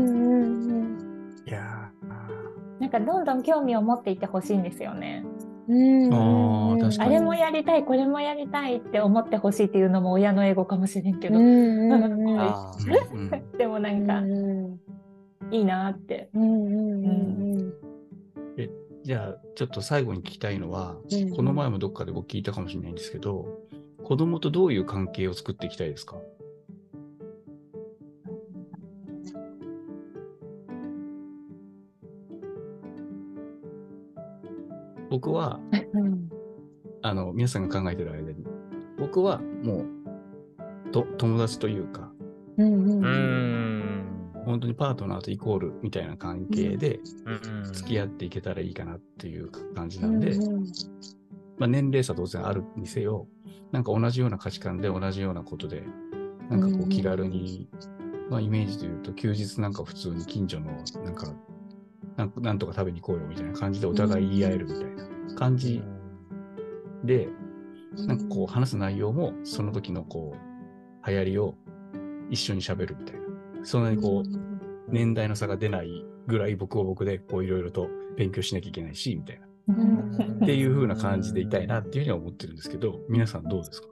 [2.90, 5.26] なんかどんどん興味を持っていってほしいんですよね。
[5.68, 6.14] うん。
[7.00, 11.38] あれもやりたい、これもやりたいって思ってほしいっていうのも親の英語かもしれんけど。
[11.38, 11.44] で
[13.68, 14.80] もなんかうん。
[15.52, 16.30] いいなって。
[16.34, 17.74] うんうんうん
[19.04, 21.30] じゃあ、ちょっと最後に聞きたいのは、うん。
[21.30, 23.46] この前もどっかで僕聞いたかもしれないんですけど、
[24.04, 26.18] 子供とどういう関係を作っていきたいですか？
[35.10, 35.60] 僕は、
[35.94, 36.30] うん
[37.02, 38.44] あの、皆さんが考えてる間に、
[38.98, 39.86] 僕はも
[40.88, 42.12] う、と、友達というか、
[42.58, 42.74] うん。
[42.74, 42.90] うん。
[42.90, 44.18] ううんん。
[44.46, 50.64] 本当にパートナーとイコールみたいな関係でうん付き合っていけたらいいかなっていう感じなんで、うん
[51.58, 53.28] まあ、年齢差当然あるにせよ、
[53.74, 55.84] なんか同じような価値観で同じようなことで、
[56.50, 57.68] なんかこうんう気軽に、
[58.30, 60.72] まあイメージで言うと休日なんか普通に近所の
[61.04, 61.28] なんか
[62.18, 65.82] なんなんとか食べに行こうよみたいな感じでお互い言い合えるみたいな感じ
[67.04, 67.30] で、
[68.08, 71.56] なんかこう話す内容もその時のこう流行りを
[72.30, 73.22] 一緒に喋るみたいな。
[73.64, 79.48] そんなにこう年代の差が出ないぐらい僕は僕でこういろいろと勉強しなきゃいけないし、みたいな。
[79.70, 80.40] うん。
[80.44, 83.88] っていう風な感じでいたいなっていうふうには思ってるんですけど、皆さんどうですか？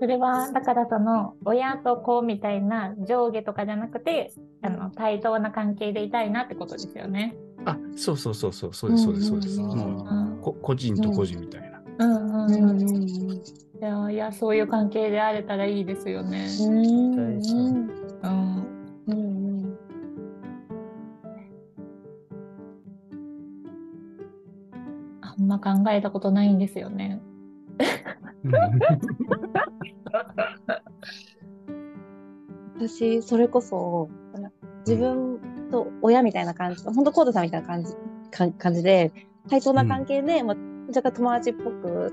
[0.00, 4.32] それはだからその親と子みたいな上下とかじゃなくて
[4.62, 7.34] あの対等な関係でいたいなってことですよね。
[7.64, 9.60] あ、そうそうそうそう、そうです、そうです、そうです。
[9.60, 11.68] もう個人と個人みたいな。
[11.98, 16.48] うんうんうんうんうんいやいやそういう関係であれたらいいですよね。
[16.60, 17.90] うんうんうん
[19.06, 19.78] うん
[25.20, 27.20] あんま考えたことないんですよね。
[32.76, 34.08] 私、それこそ、
[34.86, 35.40] 自分
[35.70, 37.94] と親みたいな感じ、本当コードさんみたいな感じ、
[38.30, 39.12] か感じで、
[39.48, 40.56] 対等な関係で、まあ、
[40.88, 42.12] 若干友達っぽく、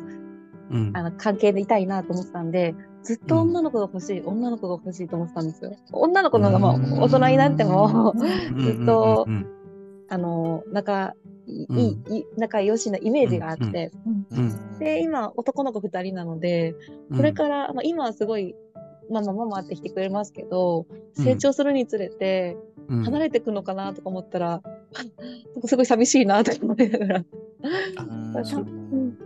[0.72, 0.92] うん。
[0.96, 5.76] あの、関係でいたいなと思ってたんで、ずっと女の子が欲しい、女の子が欲しいと思ってたんですよ。
[5.92, 7.00] 女の子の方が、まあ、うん。
[7.02, 8.20] 大人になっても、うん
[8.60, 9.46] ずっとうん
[10.08, 11.16] あの、仲
[11.48, 13.92] いい、うん仲良しなイメージがあって、
[14.32, 14.80] うん。
[14.80, 16.76] で、今、男の子二人なので、
[17.10, 17.18] うん。
[17.18, 18.56] これから、まあ、今はすごい、
[19.10, 20.86] ママママって来てくれますけど、
[21.18, 21.24] うん。
[21.24, 22.58] 成長するにつれて、
[22.90, 23.04] うん。
[23.04, 24.62] 離れていくのかなとか思ったら、
[25.66, 27.26] すごい寂しいなとか思いながら。
[28.44, 28.64] そう。
[28.64, 29.18] ん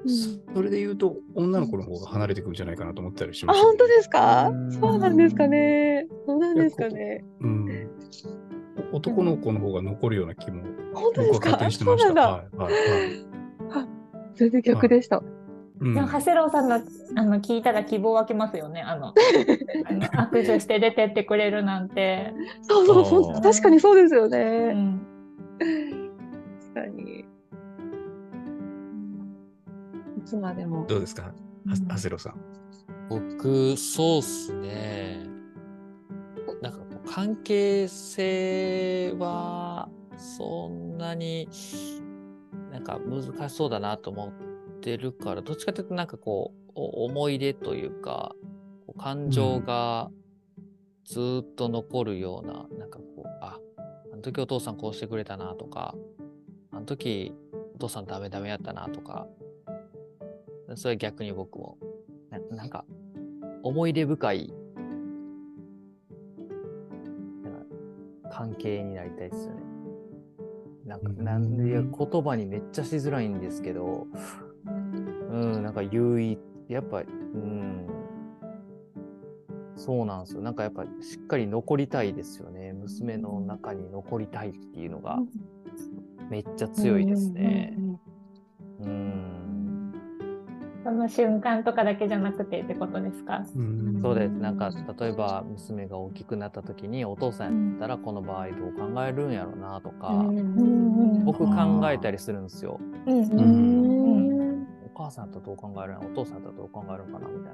[0.54, 3.66] それで言うと、女の子の方が離れてくるんじゃないかなと思ったりしあ、ました。
[3.66, 4.50] 本当ですか？
[4.50, 4.72] うん。
[4.72, 6.08] そうなんですかね。
[6.26, 7.24] そうなんですかね。
[7.42, 7.90] うん。
[8.92, 10.64] お男の子の方が残るような気も、
[10.94, 11.50] 本当ですか？
[11.50, 12.14] 僕は勝手にしてそうました。
[12.14, 12.64] なんだ。
[12.64, 13.88] はいはいはい
[14.36, 15.18] 全然逆でした。
[15.18, 15.22] う
[15.90, 16.80] んでも長谷郎さんのあ
[17.26, 18.82] の聞いたら希望湧きますよね。
[18.82, 19.14] あの
[19.88, 22.34] あの 握手して出てってくれるなんて。
[22.62, 24.74] そうそうそう確かにそうですようね。
[24.74, 25.00] ん
[26.74, 27.20] 確かに。
[30.18, 30.86] いつまでも。
[30.88, 31.24] どうですか？
[31.24, 31.32] は
[31.66, 32.36] 長谷郎さん。
[33.10, 35.29] 僕、そうっすね。
[37.06, 41.48] 関係性はそんなに
[42.72, 48.36] なんか難しそうだなと思ってるから、どっちかというとなんかこう、お思い出というか、
[48.98, 50.10] 感情が
[51.06, 53.60] ずーっと残るような、なんかこう、あ、
[54.12, 55.96] あの時お父さんこうしてくれたなとか、
[56.72, 57.34] あの時
[57.76, 59.26] お父さんダメダメやったなとか、
[60.76, 61.78] それは逆に僕も、
[62.30, 62.86] ななんか
[63.64, 64.54] 思い出深い
[68.40, 69.62] 関係になりたいですよね。
[70.86, 74.08] なんか、うんなんで、言葉にめっちゃしづらいんですけど、
[75.30, 77.86] うん、なんか優位、やっぱ、うん、
[79.76, 80.42] そうなんですよ。
[80.42, 82.72] なんかやっぱしっかり残りたいですよね。
[82.72, 85.20] 娘の中に残りたいっていうのが
[86.30, 87.78] めっちゃ強いですね。
[88.80, 89.49] うん。
[90.84, 93.44] その瞬間とかだけじゃなくてってことですか？
[93.56, 94.00] うん。
[94.02, 94.32] そうです。
[94.34, 100.30] なんか、例えば娘が大きくなった時に、お父さんやったらこの場合どう考えるんやろうなとか、
[101.26, 102.80] 僕考えたりするんですよ。
[103.08, 103.20] うん。
[103.20, 104.64] ううん。
[104.64, 107.54] んお母さんだとどう考えるんやお父さんだとどう考えるのかなみたい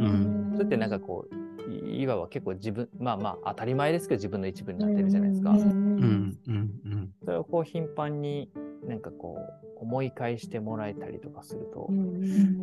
[0.00, 0.06] な。
[0.06, 0.50] うん。
[0.54, 1.34] それってなんかこう、
[1.72, 5.52] いわば結構自分まあまあ当たり前ですけど自分の一部になってるじゃないですか。
[5.52, 5.60] うん。
[5.60, 6.38] うん。
[6.48, 6.70] うん。
[6.84, 7.10] うん。
[7.24, 8.48] それをこう頻繁に
[8.86, 11.88] なんかこう思い返してもらえたりとかすると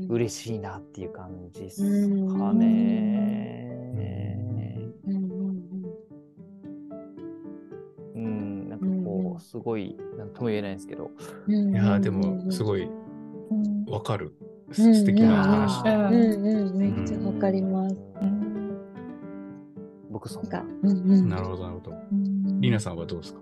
[0.10, 3.66] 嬉しいなっていう感じですうんかね。
[5.06, 5.84] うんうん
[8.16, 11.10] うん、なんかうんこうすごいなんとも言えないんですけど。
[11.48, 12.90] うんいやーでもすごいう
[13.56, 14.34] んわかる。
[14.68, 16.10] うん素敵な話だ。
[16.10, 17.96] うんうんうんめっちゃわかります。
[18.22, 18.78] うん
[20.12, 21.98] 僕そんななるほどなるほど。
[22.12, 23.40] うんりなさんはどうですか？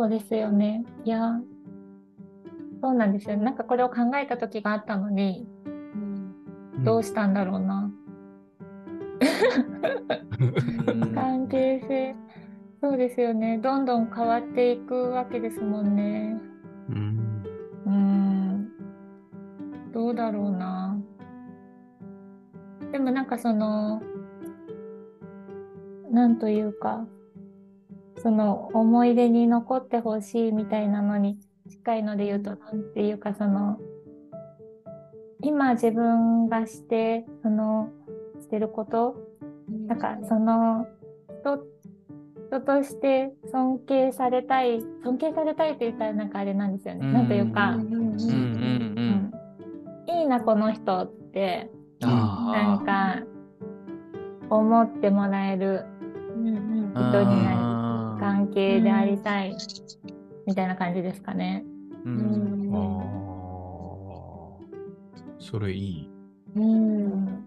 [0.00, 0.82] そうですよね。
[1.04, 1.38] いや、
[2.80, 3.36] そうなんですよ。
[3.36, 5.46] なんかこれを考えた時があったのに、
[6.82, 7.92] どうしたんだろうな。
[10.86, 12.16] うん関係性、
[12.80, 13.58] そうですよね。
[13.58, 16.40] どんどん変わっていくわけですもんね。
[16.88, 17.44] うん
[17.84, 18.72] うーん。
[19.92, 20.98] どうだろうな。
[22.90, 24.00] でもなんかその、
[26.10, 27.06] なんというか、
[28.22, 33.78] その思い出に残ってほしいみたいなのに近いので言うと、なんていうかその、
[35.42, 37.90] 今自分がして、その、
[38.40, 39.16] してること、
[39.86, 40.86] なんかその
[41.40, 41.64] 人
[42.50, 47.06] 人として尊敬されたい尊敬されたいって言ったらなんかあれなんですよね。
[47.06, 47.12] うん。
[47.12, 47.76] なんというか。
[50.08, 52.12] いいなこの人ってなん
[52.74, 53.24] あか
[54.50, 55.84] 思ってもらえる
[56.36, 56.92] うんうん。
[56.96, 57.56] あ人になる。
[57.56, 57.89] あー
[58.20, 59.56] 関係でありたい
[60.46, 61.64] みたいな感じですかね。
[62.04, 62.70] ううん。
[62.70, 65.40] んあー。
[65.40, 66.10] それいい。
[66.56, 67.46] うん。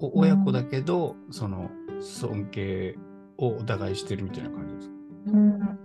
[0.00, 1.70] お親子だけど、その
[2.00, 2.98] 尊敬
[3.36, 4.94] をお互いしてるみたいな感じですか？
[5.26, 5.78] うん。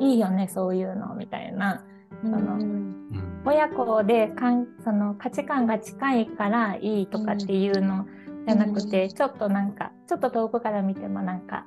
[0.00, 1.84] いいよねそういうのみたいな。
[2.22, 2.30] うん。
[2.30, 3.42] のうん。
[3.44, 8.06] 親子でかんその価値観が近いからいいとかっていうの
[8.46, 11.66] じゃなくて、ちょっとなんかちょっと遠くから見てもなんか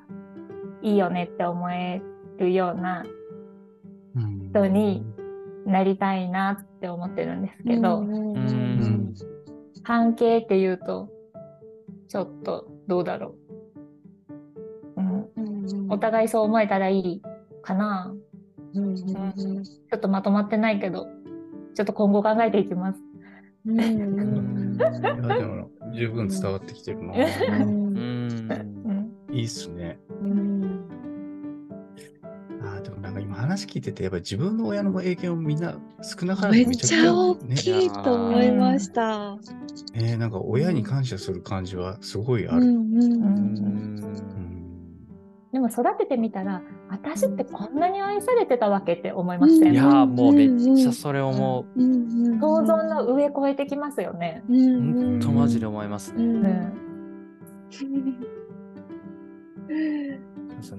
[0.82, 2.02] いいよねって思え
[2.38, 3.04] るような
[4.16, 5.04] うん人に
[5.66, 9.14] なりたいなって思ってるんですけど、うんうんうん
[9.82, 11.08] 関係っていうと
[12.08, 13.34] ちょっとどうだろ
[14.96, 15.90] う、うん、うん。
[15.90, 17.22] お互いそう思えたらいい
[17.62, 18.14] かな。
[18.74, 21.06] うんうんちょっとまとまってないけど
[21.74, 23.00] ちょっと今後考えていきます。
[23.66, 23.80] うん。
[23.80, 27.14] いやでも十分伝わってきてるな。
[29.32, 29.79] いいっすね。
[33.50, 39.36] 話聞いてて、やっぱり自分の親の影響もみんな少なからずめちゃくちゃ大ねきいと思いました。
[39.92, 42.60] ねなんか親に感謝する感じはすごいある。
[45.52, 51.80] でも育ててみたら私ってこんなに愛されてたわけって思いません、いやーもうめっちゃそれ思う。
[51.80, 54.44] うんうん想像の上越えてきますよね。
[54.48, 56.24] うんとマジで思いますね。
[56.24, 56.90] うん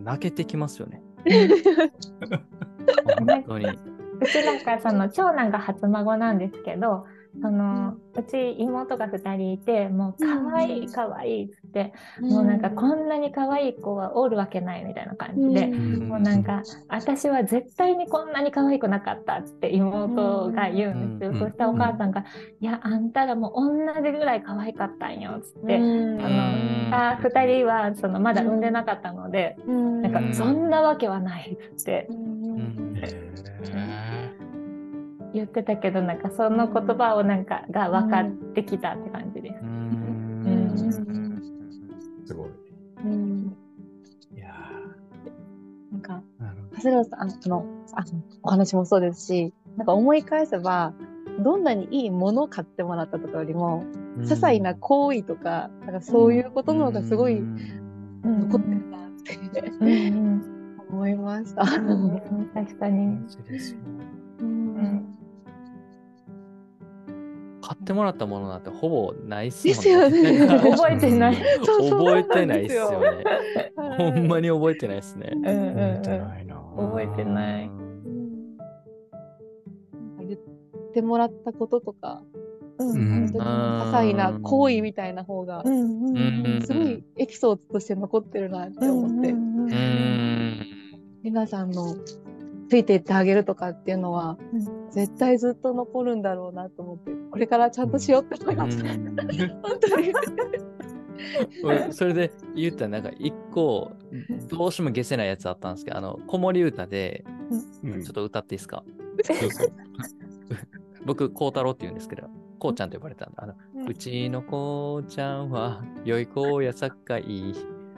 [0.03, 1.01] 泣けてきますよね。
[3.25, 3.79] ね本当に。
[4.21, 7.05] うちなんかその長男が初孫なんですけど
[7.39, 16.07] そのうち妹が2人いてもう可愛い可愛いっつって、もうなんかこんなに可愛い子はおるわけないみたいな感じで、うん。
[16.09, 21.39] もうなんか私は絶対にこんなに可愛くなかったっつって妹が言うんですよ、うん。
[21.39, 22.25] そしたらお母さんが
[22.59, 26.25] 「いやあんたらも同じぐらい可愛かったんよ」っつって、うん。
[26.25, 26.43] あの
[27.13, 30.01] あ2人はそのまだ産んでなかったので、うん。
[30.01, 32.07] なんかうんそんなわけはないっつって。
[32.09, 32.95] うん。
[33.73, 34.10] へ
[35.33, 39.59] 言ってたけどなんかその言葉をなんかが分かってきたって感じです。
[39.61, 40.73] うん。
[40.75, 42.49] ーすごい。
[43.03, 43.55] うん。
[44.35, 44.39] い。
[44.39, 44.53] や
[45.91, 46.21] なんか。
[46.75, 50.93] 長谷川さんあのそのあのお話もそうですしなんか思い返せば
[51.39, 53.85] どんなにいいものを買ってもらったとかよりも
[54.17, 58.49] 些細な行為とかなんかそういうことの方がすごいうん。
[58.49, 59.87] 残ってるなってうん。
[59.87, 60.61] うん。
[60.91, 61.61] 思いました。
[61.61, 62.49] うん。
[62.53, 63.17] 確かに。
[64.39, 65.20] うん
[67.71, 71.37] 買ってもらったものなんてほぼないっすですよね覚えてない。
[71.63, 73.23] そうそう覚えてないっすよね。
[73.97, 74.49] ほんまに。
[74.49, 75.31] に覚えてないっすね。
[75.31, 76.55] 覚えてうんないな。
[76.75, 77.71] 覚えてない
[80.27, 82.21] 言ってもらったこととか、
[82.77, 90.65] うん本当に些細な行為みたいな方がすごいエピソードとして残ってるなって思って、うんうんうーん。
[91.23, 91.95] 皆さんの
[92.71, 94.91] ついていってあげるとかっていうのは、うん。
[94.91, 98.87] 絶対ずっと残るんだろうなと思って、これからちゃんとしようって思いました。
[99.61, 99.77] 本
[101.87, 103.91] 当 それで言ったらなんか一個
[104.47, 107.25] どうしても消せないやつあったんですけどあの子守歌で
[107.83, 108.01] うん。
[108.01, 108.83] ちょっと歌っていいですか？
[109.25, 109.71] そうそう
[111.05, 113.43] 僕孝太郎って言うんですけどこうちゃんと呼ばれたんだ。
[113.43, 113.55] あの、
[113.85, 117.53] うちのこうちゃんは良い子やさっかい。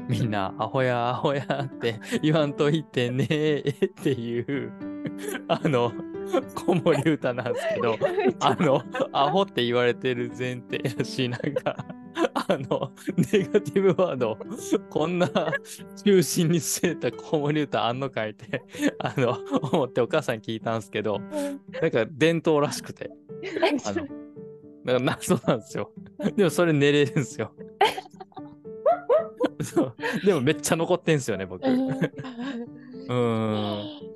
[0.08, 4.72] みんなアホやアホやって言わんといてねっていう、
[5.48, 5.92] あの、
[6.56, 7.98] 子守歌なんですけど、
[8.40, 8.82] あの、
[9.12, 11.86] アホって言われてる前提やし、なんか、
[12.34, 12.92] あの、
[13.32, 14.38] ネガティブワード、
[14.90, 15.30] こんな
[16.04, 18.64] 中心に据えた子守歌あんのかいって、
[19.00, 19.38] あの、
[19.72, 21.20] 思ってお母さんに聞いたんですけど、
[21.82, 23.10] なんか伝統らしくて、
[23.86, 24.08] あの、
[24.84, 25.92] なんか謎なんですよ。
[26.36, 27.54] でもそれ寝れるんですよ。
[29.64, 29.96] そう
[30.26, 31.64] でもめっちゃ残ってんすよね、僕。
[31.64, 34.14] うーん。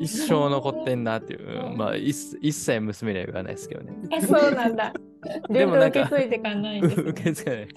[0.00, 1.70] 一生残ってんなっていう。
[1.70, 3.94] うんまあ、一一切娘には言わないですけどね。
[4.12, 4.92] え、そうなんだ。
[5.48, 7.68] で伝もなんか統受け継いでかないんで受け継がない。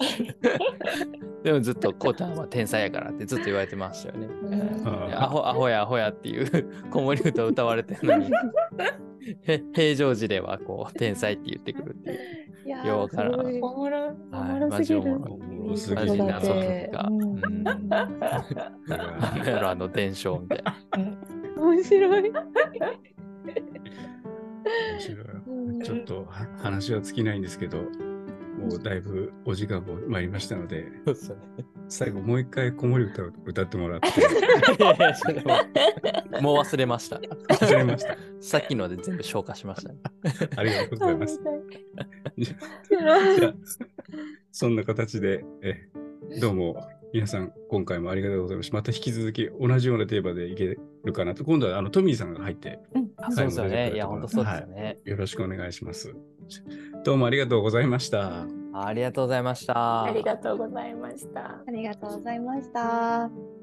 [1.42, 4.26] でもずっと、こうちゃんは天才やからってずっと言われてましたよね。
[4.26, 8.30] うんあアホアホやアホやっていう子守歌歌われてるのに、
[9.42, 12.18] へ平常時ではこう天才って言ってくるっていう。
[12.66, 15.18] いやようわからおもろ、おはいもろすぎる。
[15.18, 17.08] マジおもろおもろすぎマるなジ謎と子育てか。
[17.08, 17.62] うんうん。
[17.62, 20.76] なんやろあの伝承みたいな。
[21.56, 22.30] 面白い。
[22.30, 22.42] 面
[25.00, 25.26] 白い。
[25.82, 27.78] ちょっとは話は尽きないんですけど、
[28.60, 34.08] もうだいぶお時間も参りましたので、そうっすよね最後もう一回子守歌を歌ってもらって、
[36.32, 37.16] ももう忘れました。
[37.16, 38.16] 忘れました。
[38.40, 39.98] さっきので全部消化しました、ね。
[40.56, 41.40] ありがとうございます。
[42.38, 43.54] じゃあ
[44.52, 45.88] そんな形で、え
[46.40, 48.76] どうも皆さん、今回もありがとうございました。
[48.76, 51.44] また引き続き同じようなテーマでいけるかなと。
[51.44, 53.92] 今度はあのトミーさんが入ってうんあそうですよね。
[53.94, 54.98] いや、本当そうですよね。
[55.04, 56.14] よろしくお願いします。
[57.04, 58.46] どうもありがとうございました。
[58.72, 60.04] ありがとうございました。
[60.04, 61.62] ありがとうございました。
[61.66, 63.59] ありがとうございました。